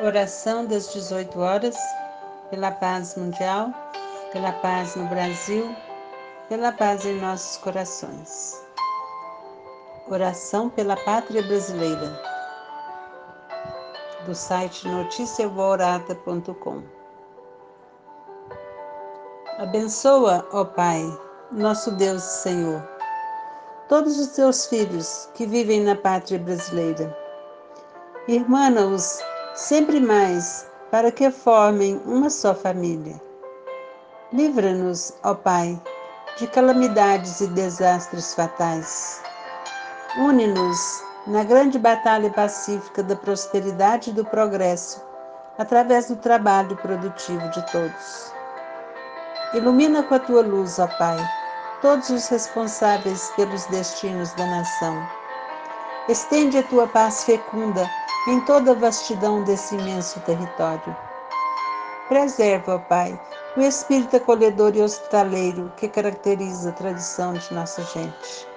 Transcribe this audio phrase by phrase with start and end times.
[0.00, 1.76] Oração das 18 horas,
[2.50, 3.74] pela paz mundial,
[4.32, 5.74] pela paz no Brasil,
[6.48, 8.64] pela paz em nossos corações.
[10.08, 12.16] Oração pela pátria brasileira,
[14.24, 16.82] do site noticiaboorata.com.
[19.58, 21.02] Abençoa, ó Pai,
[21.50, 22.88] nosso Deus e Senhor,
[23.88, 27.18] todos os teus filhos que vivem na pátria brasileira.
[28.28, 29.20] Irmana-os
[29.58, 33.20] sempre mais, para que formem uma só família.
[34.32, 35.76] Livra-nos, ó Pai,
[36.38, 39.20] de calamidades e desastres fatais.
[40.16, 45.02] Une-nos na grande batalha pacífica da prosperidade e do progresso,
[45.58, 48.32] através do trabalho produtivo de todos.
[49.54, 51.18] Ilumina com a tua luz, ó Pai,
[51.82, 55.17] todos os responsáveis pelos destinos da nação.
[56.08, 57.86] Estende a tua paz fecunda
[58.26, 60.96] em toda a vastidão desse imenso território.
[62.08, 63.20] Preserva, ó Pai,
[63.58, 68.48] o espírito acolhedor e hospitaleiro que caracteriza a tradição de nossa gente.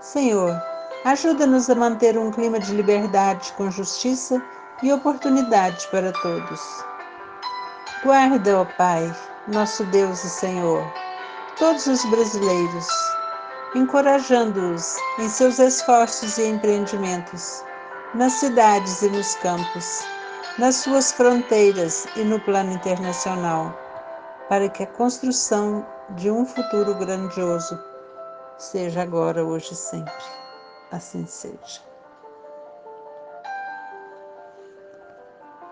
[0.00, 0.60] Senhor,
[1.04, 4.42] ajuda-nos a manter um clima de liberdade com justiça
[4.82, 6.60] e oportunidade para todos.
[8.02, 9.14] Guarda, ó Pai,
[9.46, 10.84] nosso Deus e Senhor,
[11.56, 12.88] todos os brasileiros,
[13.74, 17.62] encorajando-os em seus esforços e empreendimentos
[18.14, 20.04] nas cidades e nos campos,
[20.58, 23.72] nas suas fronteiras e no plano internacional,
[24.48, 27.78] para que a construção de um futuro grandioso
[28.58, 30.24] seja agora, hoje e sempre.
[30.90, 31.89] Assim seja.